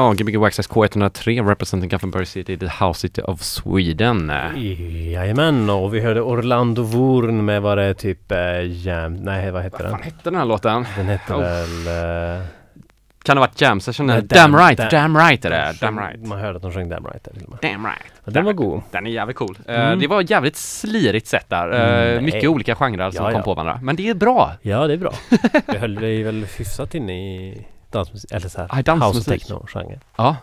[0.00, 4.32] Ja, Gbg Waxxax K103 representing Gothenburg City, the house city of Sweden.
[5.12, 8.38] Jajamän, och vi hörde Orlando Wurn med vad det är typ äh,
[8.86, 9.14] Jam...
[9.14, 9.92] Nej, vad heter Vad den?
[9.92, 10.86] fan hette den här låten?
[10.96, 11.40] Den hette Oh.
[11.40, 11.86] väl...
[11.86, 12.42] eh,
[13.22, 14.06] Kan det ha varit Jam Session?
[14.06, 15.72] Nej, Damn, Damn- right, Damn- damn right är det.
[15.80, 16.26] de Damn right.
[16.28, 17.58] Man hörde att de sjöng Damn Right där till och med.
[17.72, 18.12] Damn right.
[18.24, 18.82] Den var god.
[18.90, 19.58] Den är jävligt cool.
[19.66, 19.98] Eh, Mm.
[19.98, 21.70] det var jävligt slirigt sätt där.
[21.72, 23.44] Eh, Mm, mycket olika genrer som Ja, kom ja.
[23.44, 23.80] på varandra.
[23.82, 24.52] Men det är bra.
[24.62, 25.12] Ja, det är bra.
[25.72, 29.16] Vi höll dig väl hyfsat inne i dansmusik, eller så Ja, här, dansmusik.
[29.16, 30.00] house techno-genre.
[30.16, 30.36] Ja,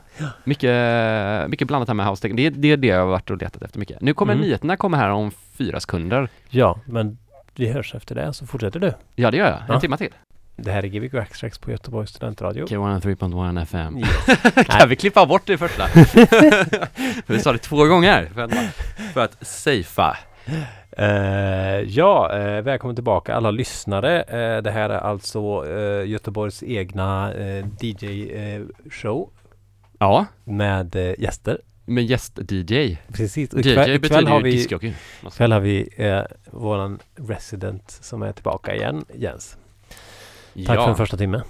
[0.43, 2.35] mycket, mycket blandat här med house techno.
[2.37, 4.01] Det, det är det jag har varit och letat efter mycket.
[4.01, 4.45] Nu kommer Mm.
[4.45, 6.29] nyheterna komma här om fyra sekunder.
[6.49, 7.17] Ja, men
[7.55, 8.93] vi hörs efter det så fortsätter du.
[9.15, 9.57] Ja, det gör jag.
[9.59, 9.79] En Ja.
[9.79, 10.13] timme till.
[10.59, 12.65] Det här är Gbg Waxtrax på Göteborgs studentradio.
[12.65, 13.97] K103.1 FM.
[13.97, 14.65] Yes.
[14.67, 15.87] kan vi klippa bort det första?
[17.25, 18.53] vi sa det två gånger för att,
[19.13, 20.17] för att safea.
[20.99, 24.21] Eh, ja, eh, välkommen tillbaka alla lyssnare.
[24.21, 29.29] Eh, det här är alltså eh, Göteborgs egna eh, DJ-show
[29.99, 31.61] Ja, med eh, gäster.
[31.85, 32.97] med gäst-DJ.
[33.13, 33.53] Precis.
[33.53, 34.93] Och DJ ikväll betyder har ju vi, discjockey.
[35.27, 36.21] ikväll har vi eh,
[36.51, 39.57] våran resident som är tillbaka igen, Jens.
[40.65, 40.81] Tack ja.
[40.81, 41.41] för den första timmen.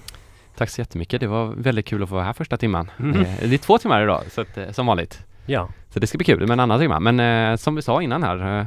[0.56, 1.20] Tack så jättemycket.
[1.20, 2.90] Det var väldigt kul att få vara här första timman.
[2.98, 5.20] Eh, Det är två timmar idag, så att, eh, som vanligt.
[5.46, 7.00] Ja, Så det ska bli kul med en annan timma.
[7.00, 7.20] Men
[7.52, 8.66] eh, som vi sa innan här, eh, eh,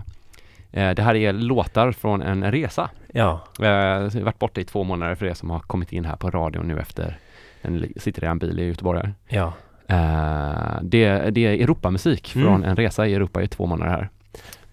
[0.72, 2.89] det här är låtar från en resa.
[3.13, 6.05] ja, Eh, jag har varit borta i två månader för er som har kommit in
[6.05, 7.17] här på radion nu efter
[7.61, 9.13] en, sitter i en bil i Göteborg här.
[9.28, 9.53] ja.
[9.88, 12.47] Eh, det, det är Europamusik Mm.
[12.47, 14.09] från en resa i Europa i två månader här.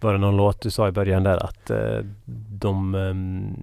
[0.00, 1.98] Var det någon låt du sa i början där att eh,
[2.60, 3.56] de ehm,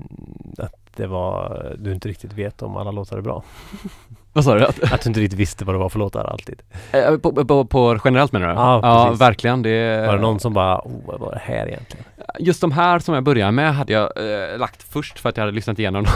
[0.57, 3.43] att det var, du inte riktigt vet om alla låtar är bra?
[4.35, 4.65] Vad sa du?
[4.65, 6.61] Att du inte riktigt visste vad det var för låtar alltid.
[6.91, 8.53] Eh, på, på, på generellt menar du?
[8.53, 9.61] Ja, ja verkligen.
[9.61, 12.05] Det, Var det någon som bara, oh, vad var det här egentligen?
[12.39, 15.41] Just de här som jag börjar med hade jag eh, lagt först för att jag
[15.41, 16.13] hade lyssnat igenom dem.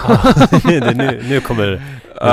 [0.63, 1.81] det, nu, nu kommer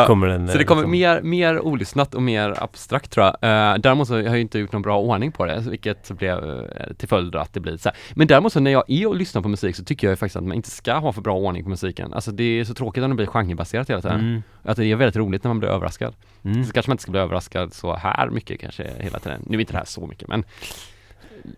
[0.06, 3.34] kommer den, Så eh, det kommer liksom- mer, mer olyssnat och mer abstrakt tror jag.
[3.34, 6.92] Uh, däremot så har jag inte gjort någon bra ordning på det, vilket blev eh,
[6.96, 7.98] till följd att det blir så här.
[8.14, 10.44] Men däremot så när jag är och lyssnar på musik så tycker jag faktiskt att
[10.44, 12.12] man inte ska ha för bra ordning på musiken.
[12.14, 14.20] Alltså det är så tråkigt om det blir genrebaserat hela tiden.
[14.20, 14.42] Mm.
[14.62, 16.14] Att det är väldigt roligt när man blir överraskad.
[16.44, 16.64] Mm.
[16.64, 19.42] Så kanske man inte ska bli överraskad så här mycket kanske hela tiden.
[19.46, 20.44] Nu är inte det här så mycket men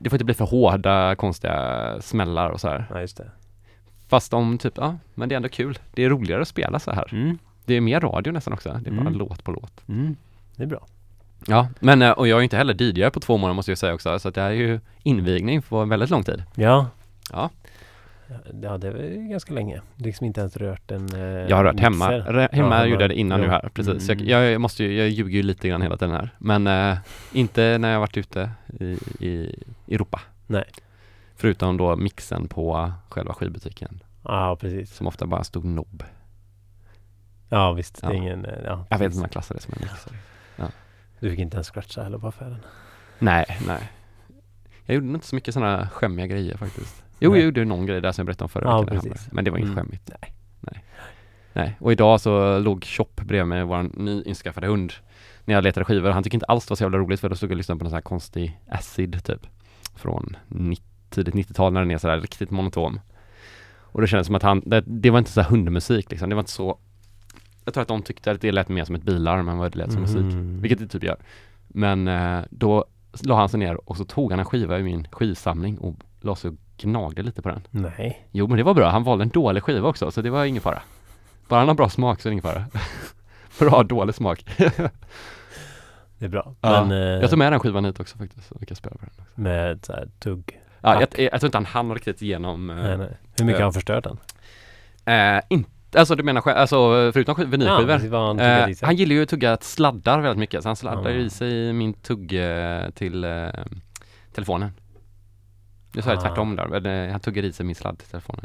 [0.00, 2.86] det får inte bli för hårda, konstiga smällar och så här.
[2.90, 3.30] Ja, just det.
[4.08, 5.78] Fast om typ, ja, men det är ändå kul.
[5.94, 7.14] Det är roligare att spela så här.
[7.14, 7.38] Mm.
[7.68, 8.80] Det är mer radio nästan också.
[8.82, 9.12] Det är bara Mm.
[9.18, 9.88] låt på låt.
[9.88, 10.16] Mm.
[10.56, 10.86] Det är bra.
[11.46, 13.78] Ja, men eh, och jag är ju inte heller DJ på två månader måste jag
[13.78, 16.42] säga också, så att det här är ju invigning för en väldigt lång tid.
[16.54, 16.86] Ja.
[17.32, 17.50] Ja.
[18.62, 19.80] Ja, det väl ganska länge.
[19.96, 22.10] Liksom inte ens rört en eh, Jag har rört hemma.
[22.12, 23.46] Re- hemma Ja, gjorde jag det innan ja.
[23.46, 24.08] nu här, precis.
[24.10, 24.26] Mm.
[24.28, 26.96] Jag, jag måste ju, jag ljuger ju lite grann hela tiden här, men eh,
[27.32, 28.50] inte när jag varit ute
[28.80, 30.20] i, i Europa.
[30.46, 30.64] Nej.
[31.36, 34.94] Förutom då mixen på själva skivbutiken, Ja, precis.
[34.96, 36.02] som ofta bara stod nobb.
[37.48, 38.00] Ja, visst.
[38.00, 38.16] Det är Ja.
[38.16, 38.44] ingen...
[38.44, 40.06] eh, Ja, Jag vet inte om jag klassar det som en mix.
[41.20, 42.56] Du fick inte ens scratcha heller på affären.
[43.18, 43.90] Nej, nej.
[44.84, 47.02] Jag gjorde inte så mycket sådana skämmiga grejer faktiskt.
[47.20, 47.38] Jo, Nej.
[47.40, 49.14] jag gjorde någon grej där som jag berättade om förra Ja, veckan.
[49.32, 49.84] Men det var inget Mm.
[49.84, 50.10] skämmigt.
[50.20, 50.34] Nej.
[50.60, 50.84] nej.
[51.52, 54.92] Nej, och idag så låg Chop bredvid mig, vår nyinskaffade hund,
[55.44, 56.10] när jag letade skivor.
[56.10, 57.78] Han tycker inte alls det var så jävla roligt för då stod jag och lyssnade
[57.78, 59.46] på någon sån här konstig acid typ.
[59.94, 63.00] Från 90, tidigt 90-tal när den är sådär riktigt monoton.
[63.82, 66.28] Och det kändes som att han, det, det var inte så hundmusik liksom.
[66.28, 66.78] Det var inte så
[67.68, 69.78] Jag tror att de tyckte att det lät mer som ett bilarm än vad det
[69.78, 70.16] lät som musik.
[70.34, 70.60] Mhm.
[70.60, 71.16] Vilket det typ gör.
[71.68, 72.84] Men eh, då
[73.22, 76.36] la han sig ner och så tog han en skiva i min skivsamling och la
[76.36, 77.60] sig och gnagde lite på den.
[77.70, 78.28] Nej.
[78.30, 80.62] Jo men det var bra, han valde en dålig skiva också så det var ingen
[80.62, 80.82] fara.
[81.48, 82.64] Bara han har bra smak så är det ingen fara.
[83.58, 84.44] bra dålig smak.
[86.18, 86.54] Det är bra.
[86.60, 88.96] Ja, Men eh, Jag tog med den skivan hit också faktiskt, så vi kan spela
[88.96, 89.10] på den.
[89.18, 89.40] Också.
[89.40, 90.60] med så här tugg.
[90.80, 93.16] Ja, jag, jag, jag tror inte han hann riktigt igenom eh, Nej, nej.
[93.38, 94.18] Hur mycket har han förstört den?
[95.04, 98.08] Eh, inte, alltså du menar alltså förutom skiv- vinylskivor?
[98.08, 101.18] vad han Eh, han gillar ju att tugga sladdar väldigt mycket, så han sladdar ju
[101.22, 101.24] Ah.
[101.24, 102.34] i sig min tugg
[102.94, 103.48] till eh,
[104.32, 104.70] telefonen.
[105.92, 106.20] Nu sa jag Ah.
[106.22, 108.44] tvärtom där, eh, han tuggar i sig min sladd till telefonen.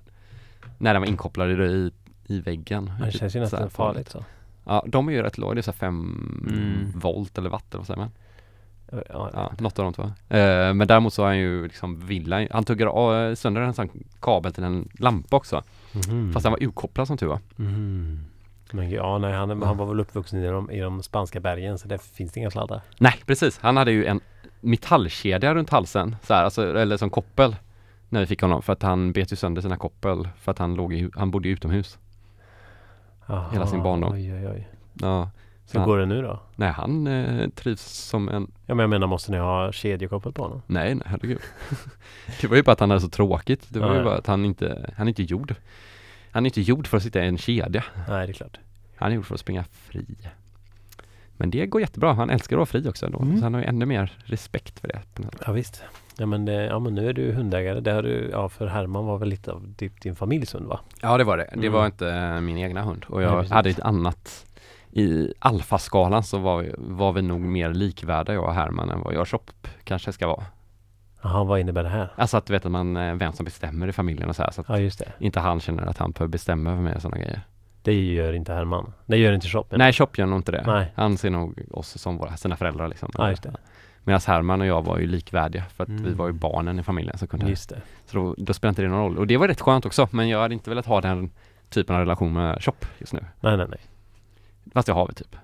[0.77, 1.91] När den var inkopplad i,
[2.27, 2.91] i, väggen.
[3.05, 4.25] Det känns ju här nästan farligt så.
[4.65, 6.99] Ja, de är ju rätt låga, det är så här 5 Mm.
[6.99, 8.11] volt eller watt eller vad säger man?
[9.09, 10.03] Ja, Ja, något av de två.
[10.37, 13.89] Eh, men däremot så har han ju liksom villan, han tuggar av, sönder en sån
[14.19, 15.63] kabel till en lampa också.
[15.91, 16.33] Mhm.
[16.33, 17.39] Fast den var ukopplad som tur var.
[17.55, 18.25] Mhm.
[18.71, 21.87] Men ja, nej, han, han var väl uppvuxen i de, i de spanska bergen så
[21.87, 22.81] där finns det inga sladdar.
[22.97, 23.59] Nej, precis.
[23.59, 24.21] Han hade ju en
[24.61, 27.55] metallkedja runt halsen, så här, alltså, eller som koppel
[28.09, 30.75] när vi fick honom för att han bet ju sönder sina koppel för att han
[30.75, 31.97] låg i, han bodde utomhus.
[33.27, 34.13] Aha, Hela sin barndom.
[34.13, 34.67] Oj, oj, oj.
[34.93, 35.29] Ja,
[35.71, 35.85] Hur Ja.
[35.85, 36.39] går det nu då?
[36.55, 40.41] nej han eh, trivs som en, Ja, men jag menar, måste ni ha kedjekoppel på
[40.43, 40.61] honom?
[40.67, 41.39] nej nej herregud.
[42.41, 43.65] det var ju bara att han hade så tråkigt.
[43.69, 45.55] Det var Ja, ju bara att han inte, han är inte gjord.
[46.31, 47.83] Han är inte gjord för att sitta i en kedja.
[48.09, 48.59] Nej, det är klart.
[48.95, 50.05] Han är gjord för att springa fri.
[51.37, 52.13] Men det går jättebra.
[52.13, 53.19] Han älskar att vara fri också ändå.
[53.21, 53.37] Mm.
[53.37, 55.01] Så han har ju ännu mer respekt för det.
[55.45, 55.83] Ja, visst.
[56.17, 57.79] Ja, men, det, ja, men nu är du hundägare.
[57.79, 60.79] Det har du, ja, för Herman var väl lite av typ din familjs hund va?
[61.01, 61.43] Ja det var det.
[61.53, 61.71] Det Mm.
[61.73, 63.05] var inte min egna hund.
[63.07, 63.51] Och Nej, jag precis.
[63.51, 64.45] hade ett annat
[64.95, 69.13] i alfaskalan så var vi, var vi nog mer likvärda jag och Herman än vad
[69.13, 69.51] jag och Chop
[69.83, 70.43] kanske ska vara.
[71.21, 72.11] Jaha, vad innebär det här?
[72.15, 74.51] Alltså att du vet att man, eh, vem som bestämmer i familjen och så här.
[74.51, 75.11] Så att Ja, just det.
[75.19, 77.41] inte han känner att han behöver bestämma över mig och sådana grejer.
[77.81, 78.93] Det gör inte Herman.
[79.05, 79.67] Det gör inte Chop.
[79.77, 80.63] Nej, Chop gör nog inte det.
[80.67, 80.91] Nej.
[80.95, 83.11] Han ser nog oss som våra, sina föräldrar liksom.
[83.17, 83.55] Ja, just det.
[84.03, 86.17] Medan Herman och jag var ju likvärdiga för att vi Mm.
[86.17, 87.81] var ju barnen i familjen som kunde Just det.
[88.05, 89.17] Så då, då spelade inte det någon roll.
[89.17, 91.31] Och det var rätt skönt också, men jag hade inte velat ha den
[91.69, 93.25] typen av relation med Chop just nu.
[93.39, 93.79] Nej, nej, nej.
[94.73, 95.35] Fast jag har väl typ,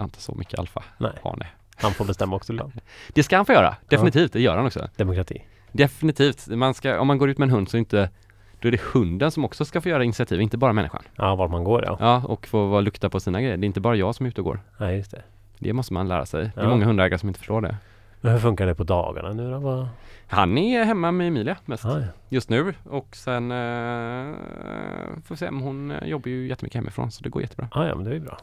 [0.00, 0.82] inte så mycket alfa.
[0.98, 1.12] Nej.
[1.22, 1.44] Har ni.
[1.76, 2.72] Han får bestämma också ibland.
[3.14, 4.88] Det ska han få göra, definitivt, det gör han också.
[4.96, 5.44] Demokrati.
[5.72, 8.10] Definitivt, man ska, om man går ut med en hund så inte
[8.60, 11.02] då är det hunden som också ska få göra initiativ, inte bara människan.
[11.16, 11.96] Ja, vart man går ja.
[12.00, 13.56] Ja, och få lukta på sina grejer.
[13.56, 14.60] Det är inte bara jag som är ute och går.
[14.78, 15.22] Nej, just det.
[15.58, 16.50] Det måste man lära sig.
[16.54, 16.70] Det är Ja.
[16.70, 17.76] många hundägare som inte förstår det.
[18.24, 19.58] Men hur funkar det på dagarna nu då?
[19.58, 19.88] Vad?
[20.26, 22.06] Han är hemma med Emilia mest Ah, ja.
[22.28, 24.36] just nu och sen eh,
[25.24, 27.68] får vi se, men hon eh, jobbar ju jättemycket hemifrån så det går jättebra.
[27.72, 28.38] ah, ja, men det är ju bra.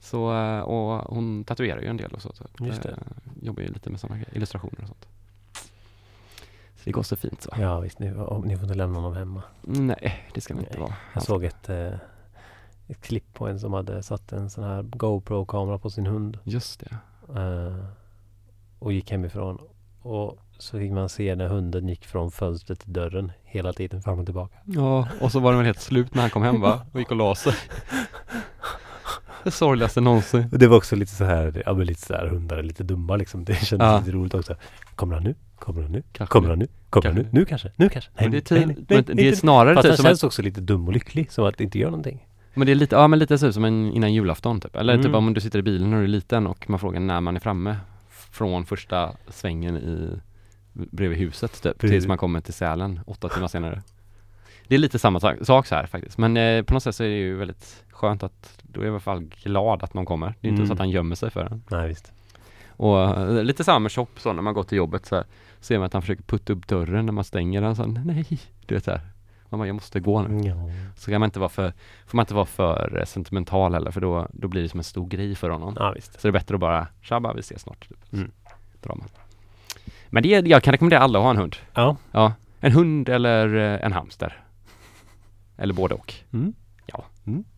[0.00, 2.32] Så, eh, och hon tatuerar ju en del och så.
[2.34, 2.88] så Just det.
[2.90, 2.96] eh,
[3.42, 5.08] Jobbar ju lite med sådana illustrationer och sånt.
[6.76, 7.50] Så det går så fint så.
[7.58, 7.98] Ja, visst.
[7.98, 9.42] Ni, om, ni får inte lämna honom hemma.
[9.62, 10.94] Nej, det ska det inte vara.
[11.14, 11.92] Jag såg ett, eh,
[12.88, 16.38] ett klipp på en som hade satt en sån här GoPro-kamera på sin hund.
[16.44, 16.96] Just det.
[17.40, 17.84] eh,
[18.78, 19.58] och gick hemifrån.
[20.02, 24.18] Och så fick man se när hunden gick från fönstret till dörren hela tiden fram
[24.18, 24.56] och tillbaka.
[24.64, 26.80] Ja, och så var den väl helt slut när han kom hem va?
[26.92, 27.52] Och gick och la sig.
[29.44, 30.48] Det sorgligaste någonsin.
[30.52, 32.84] Och det var också lite så här, ja men lite så här hundar är lite
[32.84, 33.44] dumma liksom.
[33.44, 33.98] Det kändes Ja.
[33.98, 34.54] lite roligt också.
[34.94, 35.34] Kommer han nu?
[35.58, 36.02] Kommer han nu?
[36.12, 36.66] Kanske Kommer han nu?
[36.90, 37.24] Kommer han nu?
[37.24, 37.32] Kanske.
[37.36, 37.70] Nu kanske?
[37.76, 38.10] Nu kanske?
[38.18, 40.08] Men det är, nej, nej, nej, men nej, det är snarare Fast typ som att,
[40.10, 42.26] känns också lite dum och lycklig, som att det inte gör någonting.
[42.54, 44.76] Men det är lite, ja men lite så som en innan julafton typ.
[44.76, 45.14] Eller typ Mm.
[45.14, 47.40] om du sitter i bilen och du är liten och man frågar när man är
[47.40, 47.76] framme
[48.30, 50.20] från första svängen i
[50.72, 51.90] bredvid huset typ, Precis.
[51.94, 53.82] tills man kommer till Sälen åtta timmar senare.
[54.68, 56.18] Det är lite samma sak, sak så här faktiskt.
[56.18, 58.90] Men eh, på något sätt så är det ju väldigt skönt att då är jag
[58.90, 60.34] i alla fall glad att någon kommer.
[60.40, 60.66] Det är inte Mm.
[60.66, 61.62] så att han gömmer sig för en.
[61.70, 62.12] Nej, visst.
[62.68, 65.24] Och eh, lite samma med shop så när man går till jobbet så här,
[65.60, 68.24] ser man att han försöker putta upp dörren när man stänger den så här, nej,
[68.66, 69.00] du vet så här.
[69.50, 70.48] Man bara, jag måste gå nu.
[70.48, 70.54] Ja.
[70.96, 71.72] Så kan man inte vara för,
[72.06, 74.84] får man inte vara för eh, sentimental heller för då, då blir det som en
[74.84, 75.74] stor grej för honom.
[75.78, 75.94] ja.
[76.00, 77.88] Så det är bättre att bara, tjabba vi ses snart.
[77.88, 78.12] Typ.
[78.12, 78.30] Mm.
[80.08, 81.56] Men det jag kan rekommendera alla att ha en hund.
[81.74, 81.96] Ja.
[82.12, 84.42] Ja, en hund eller eh, en hamster.
[85.56, 86.14] Eller både och.
[86.32, 86.54] Mm.
[86.86, 87.04] Ja.
[87.26, 87.44] Mm.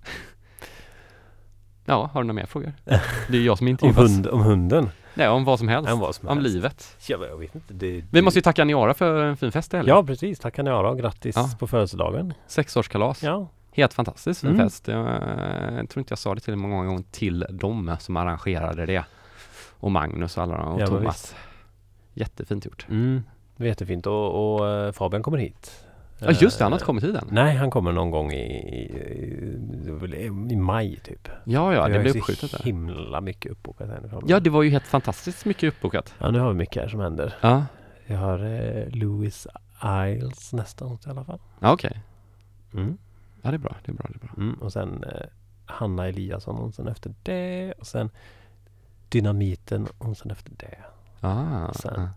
[1.85, 2.73] Ja, har du några mer frågor?
[3.29, 3.99] Det är jag som Om, intervjuas.
[4.11, 4.91] hund, om hunden?
[5.15, 5.93] Nej, om vad som helst.
[5.93, 6.55] Om vad som om helst.
[6.55, 6.97] livet.
[7.09, 7.75] Ja, jag vet inte.
[7.75, 9.97] Det, Vi måste ju tacka Niara för en fin fest i helgen.
[9.97, 10.39] Ja, precis.
[10.39, 11.51] Tackar ni och grattis Ja.
[11.59, 12.35] på födelsedagen.
[12.47, 13.23] Sexårskalas.
[13.23, 13.49] Ja.
[13.73, 14.63] Helt fantastiskt fin Mm.
[14.67, 14.89] fest.
[14.89, 18.87] Jag, eh, jag tror inte jag sa det till många gånger till dem som arrangerade
[18.87, 19.05] det.
[19.81, 21.35] Och Magnus och alla de och Ja, Thomas.
[22.15, 22.87] Jättefint gjort.
[22.91, 23.23] Mm.
[23.57, 25.85] Det var jättefint och, och eh, Fabian kommer hit.
[26.21, 27.29] Ja just det, han har Eh, inte kommit hit än.
[27.31, 28.37] Nej, han kommer någon gång i,
[30.17, 31.29] i, i, maj typ.
[31.45, 32.65] Ja, ja, det blev ju uppskjutet så där.
[32.65, 34.23] himla mycket uppbokat härifrån.
[34.27, 36.15] Ja, det var ju helt fantastiskt mycket uppbokat.
[36.19, 37.35] Ja, nu har vi mycket här som händer.
[37.41, 37.65] Ja,
[38.07, 39.47] Vi har eh, Louis
[40.09, 41.39] Isles nästa onsdag i alla fall.
[41.61, 42.01] ja okej.
[42.75, 42.99] Mm.
[43.43, 44.31] Ja, det är bra, det är bra, det är bra.
[44.37, 44.55] Mm.
[44.55, 45.27] Och sen eh,
[45.67, 47.73] Hanna Eliasson och sen efter det.
[47.79, 48.11] Och sen
[49.09, 50.79] Dynamiten och sen efter det.
[51.21, 52.09] Ah, Sen- ah.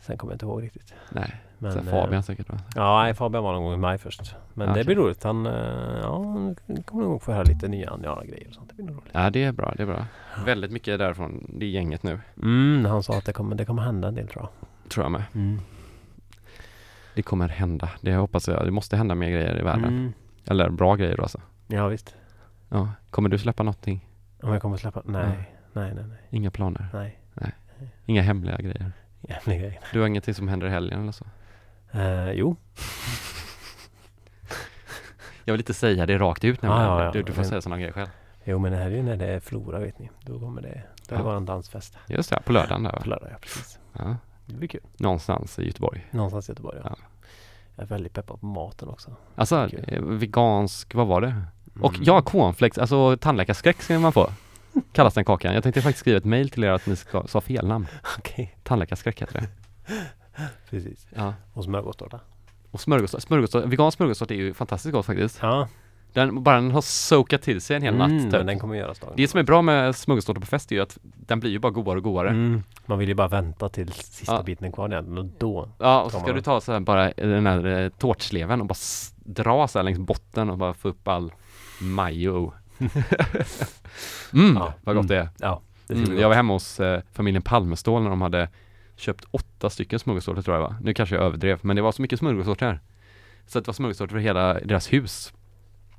[0.00, 0.94] Sen kommer jag inte ihåg riktigt.
[1.12, 1.34] nej.
[1.58, 2.58] Men, Så eh, Fabian säkert va?
[2.74, 4.34] Ja, nej, Fabian var någon gång i maj först.
[4.54, 4.80] Men Okej.
[4.80, 5.24] det blir roligt.
[5.24, 5.52] Han, eh,
[6.02, 6.22] ja,
[6.84, 8.68] kommer nog få höra lite nya Aniara-grejer och sånt.
[8.68, 9.10] Det blir nog roligt.
[9.12, 10.04] Ja, det är bra, det är bra.
[10.44, 14.08] Väldigt mycket därifrån, det gänget nu, Mm, han sa att det kommer, det kommer hända
[14.08, 14.90] en del tror jag.
[14.90, 15.22] tror jag med.
[15.34, 15.60] Mm.
[17.14, 18.64] Det kommer hända, det hoppas jag.
[18.64, 19.84] Det måste hända mer grejer i världen.
[19.84, 20.12] Mm.
[20.46, 21.40] Eller bra grejer då alltså.
[21.66, 22.16] Ja, visst.
[22.68, 22.88] Ja.
[23.10, 24.06] Kommer du släppa någonting?
[24.42, 25.02] Om jag kommer släppa?
[25.04, 25.80] Nej, Ja.
[25.80, 26.18] nej, nej, nej.
[26.30, 26.86] Inga planer?
[26.92, 27.18] nej.
[28.06, 28.92] Inga hemliga grejer?
[29.20, 29.78] Jävla grejer.
[29.92, 31.24] Du har ingenting som händer i helgen eller så?
[31.92, 32.56] Eh, jo,
[35.44, 36.68] Jag vill inte säga det rakt ut nu.
[36.68, 37.10] Ja, ja, ja.
[37.12, 38.08] Du, du får säga sådana grejer själv.
[38.44, 40.10] jo, men det här är ju när det är Flora vet ni.
[40.20, 40.68] Då kommer det,
[41.08, 41.22] då är det Ja.
[41.22, 41.98] bara en dansfest.
[42.08, 43.00] Just det, på lördagen där va?
[43.02, 43.78] På lördag, ja precis.
[43.98, 44.16] Ja.
[44.46, 44.80] Det blir kul.
[44.96, 46.06] Någonstans i Göteborg.
[46.10, 46.90] Någonstans i Göteborg, ja.
[46.90, 46.96] Ja.
[47.76, 49.16] Jag är väldigt peppad på maten också.
[49.34, 51.42] Alltså, eh, vegansk, vad var det?
[51.80, 52.04] Och Mm.
[52.04, 54.30] ja, cornflakes, alltså tandläkarskräck ska man få.
[54.92, 55.54] Kallas den kakan.
[55.54, 57.86] Jag tänkte faktiskt skriva ett mail till er att ni ska, sa fel namn.
[58.18, 59.48] Okej, Tandläkarskräck heter det.
[60.70, 61.06] precis.
[61.14, 61.34] Ja.
[61.52, 62.20] Och smörgåstårta.
[62.70, 65.38] Och smörgåstårta, smörgåstårta, vegansk smörgåstårta är ju fantastiskt gott faktiskt.
[65.42, 65.68] Ja,
[66.12, 68.32] Den, bara den har soakat till sig en hel natt mm, typ.
[68.32, 69.12] men den kommer göras dagen.
[69.16, 71.72] Det som är bra med smörgåstårta på fest är ju att den blir ju bara
[71.72, 72.28] godare och godare.
[72.28, 72.62] Mm.
[72.86, 74.42] Man vill ju bara vänta till sista Ja.
[74.42, 75.68] biten kvar igen och då.
[75.78, 78.66] Ja, och så ska man du ta så här bara den här eh, tårtsleven och
[78.66, 78.76] bara
[79.16, 81.32] dra så här längs botten och bara få upp all
[81.80, 82.52] majo.
[84.32, 85.06] mm, Ja, vad gott mm.
[85.06, 85.28] det är.
[85.38, 88.48] Ja, det Mm, jag var hemma hos eh, familjen Palmestål när de hade
[88.98, 90.76] köpt åtta stycken smörgåstårtor tror jag va?
[90.82, 92.80] Nu kanske jag överdrev, men det var så mycket smörgåstårtor här.
[93.46, 95.32] Så att det var smörgåstårtor för hela deras hus.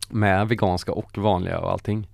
[0.10, 2.08] Med veganska och vanliga och allting.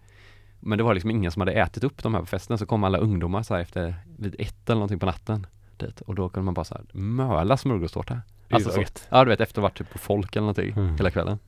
[0.60, 2.84] Men det var liksom ingen som hade ätit upp de här på festen, så kom
[2.84, 6.02] alla ungdomar så här efter, vid ett eller någonting på natten dit.
[6.02, 8.22] Och då kunde man bara så här möla smörgåstårta.
[8.50, 10.98] Alltså så, ja du vet efter varit typ på folk eller någonting Mm.
[10.98, 11.40] hela kvällen.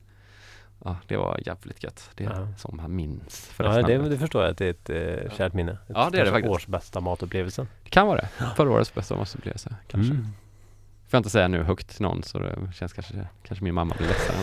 [0.84, 2.10] Ja, det var jävligt gött.
[2.14, 2.48] Det är Ja.
[2.56, 4.90] som man minns Ja, det, det förstår jag att det är ett
[5.30, 5.72] eh, kärt minne.
[5.72, 6.50] Ett, Ja, det är det faktiskt.
[6.54, 7.68] års bästa matupplevelsen.
[7.84, 8.28] Det kan vara det.
[8.56, 10.12] Förra årets bästa matupplevelse kanske.
[10.14, 10.24] Mm.
[11.08, 13.94] Får jag inte säga nu högt till någon så det känns kanske, kanske min mamma
[13.98, 14.34] blir ledsen.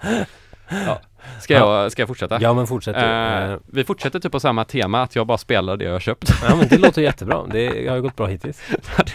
[0.70, 1.00] ja.
[1.40, 2.38] Ska, jag, ska jag fortsätta?
[2.40, 3.00] Ja men fortsätt du.
[3.00, 6.00] Eh, Eh, vi fortsätter typ på samma tema, att jag bara spelar det jag har
[6.00, 6.30] köpt.
[6.48, 7.46] ja men det låter jättebra.
[7.52, 8.62] Det har ju gått bra hittills.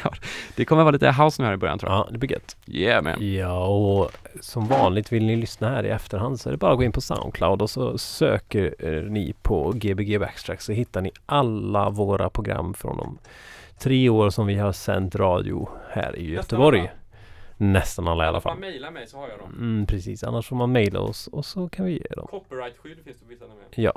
[0.55, 1.99] det kommer vara lite house nu här i början tror jag.
[1.99, 2.57] Ja, det blir gött.
[2.67, 3.33] Yeah man.
[3.33, 6.77] Ja, och som vanligt vill ni lyssna här i efterhand så är det bara att
[6.77, 8.75] gå in på Soundcloud och så söker
[9.09, 13.17] ni på Gbg Backstrack så hittar ni alla våra program från de
[13.79, 16.91] tre år som vi har sänt radio här i Göteborg.
[17.57, 18.59] Nästan alla i alla fall.
[18.59, 19.53] mejla mig så har jag dem.
[19.53, 22.27] Mm, precis, annars får man mejla oss och så kan vi ge dem.
[22.27, 23.55] Copyright-skydd finns det på vissa med.
[23.75, 23.93] Ja.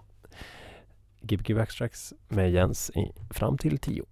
[1.20, 4.04] Gbg Backstracks med Jens i, fram till 10.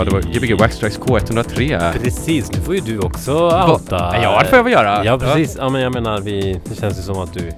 [0.00, 1.92] Ja, det var Gbg Waxtrax K103.
[2.02, 3.32] Precis, nu får ju du också
[3.70, 4.14] outa.
[4.22, 5.04] Ja, det får jag väl göra.
[5.04, 5.56] Ja, precis.
[5.58, 7.52] Ja, men jag menar, vi, det känns ju som att du...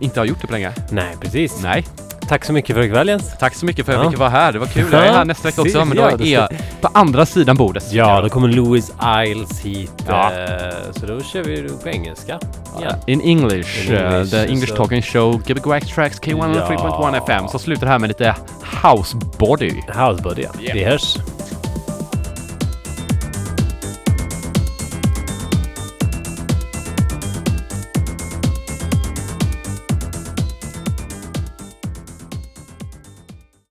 [0.00, 0.72] Inte har gjort det på länge.
[0.90, 1.60] Nej, precis.
[1.62, 1.86] Nej.
[2.28, 3.38] Tack så mycket för ikväll Jens.
[3.38, 4.10] Tack så mycket för att jag Ja.
[4.10, 4.52] fick vara här.
[4.52, 4.86] Det var kul.
[4.92, 6.48] Jag är här nästa vecka också, men då är jag
[6.80, 7.92] på andra sidan bordet.
[7.92, 8.92] Ja, då kommer Louis
[9.26, 9.92] Isles hit.
[10.08, 10.32] Ja.
[10.32, 10.48] eh,
[10.92, 12.38] Så då kör vi på engelska.
[12.82, 12.90] Ja.
[13.06, 17.16] In English, In uh, English, the English så- talking show, Gbg Waxtrax K103.1 Ja.
[17.16, 17.48] FM.
[17.48, 18.34] Så slutar det här med lite
[18.82, 19.72] house body.
[19.94, 20.60] Housebody, ja.
[20.60, 20.74] Yeah.
[20.78, 21.16] Vi hörs.